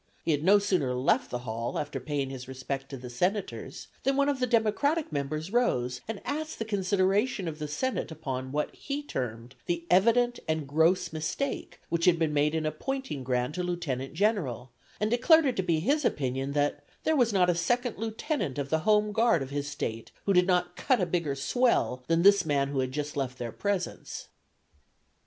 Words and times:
He 0.23 0.31
had 0.31 0.43
no 0.43 0.57
sooner 0.57 0.95
left 0.95 1.29
the 1.29 1.37
hall 1.45 1.77
after 1.77 1.99
paying 1.99 2.31
his 2.31 2.47
respects 2.47 2.87
to 2.89 2.97
the 2.97 3.07
Senators 3.07 3.85
than 4.01 4.15
one 4.17 4.29
of 4.29 4.39
the 4.39 4.47
Democratic 4.47 5.11
members 5.11 5.53
rose 5.53 6.01
and 6.07 6.23
asked 6.25 6.57
the 6.57 6.65
consideration 6.65 7.47
of 7.47 7.59
the 7.59 7.67
Senate 7.67 8.09
upon 8.09 8.51
what 8.51 8.73
he 8.73 9.03
termed 9.03 9.53
the 9.67 9.85
evident 9.91 10.39
and 10.47 10.65
gross 10.67 11.13
mistake 11.13 11.79
which 11.89 12.05
had 12.05 12.17
been 12.17 12.33
made 12.33 12.55
in 12.55 12.65
appointing 12.65 13.23
Grant 13.23 13.59
a 13.59 13.63
Lieutenant 13.63 14.15
General, 14.15 14.71
and 14.99 15.11
declared 15.11 15.45
it 15.45 15.55
to 15.57 15.61
be 15.61 15.79
his 15.79 16.03
opinion 16.03 16.53
that 16.53 16.83
'there 17.03 17.15
was 17.15 17.31
not 17.31 17.47
a 17.47 17.53
second 17.53 17.99
lieutenant 17.99 18.57
of 18.57 18.71
the 18.71 18.79
Home 18.79 19.11
Guard 19.11 19.43
of 19.43 19.51
his 19.51 19.67
State 19.67 20.09
who 20.25 20.33
did 20.33 20.47
not 20.47 20.75
"cut 20.75 20.99
a 20.99 21.05
bigger 21.05 21.35
swell" 21.35 22.01
than 22.07 22.23
this 22.23 22.43
man 22.43 22.69
who 22.69 22.79
had 22.79 22.91
just 22.91 23.15
left 23.15 23.37
their 23.37 23.51
presence. 23.51 24.29